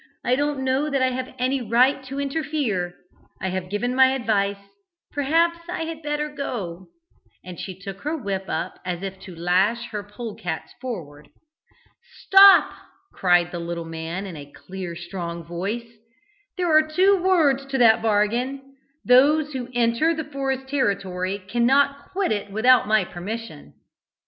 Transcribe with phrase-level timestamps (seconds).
[0.23, 2.95] I don't know that I have any right to interfere
[3.39, 4.57] I have given my advice
[5.11, 6.87] perhaps I had better go"
[7.45, 11.29] and she took her whip up as if to lash her polecats forward.
[12.25, 12.73] "Stop!"
[13.13, 15.97] cried the little man in a clear, strong voice.
[16.57, 18.75] "There are two words to that bargain:
[19.05, 23.75] those who enter the forest territory cannot quit it without my permission!"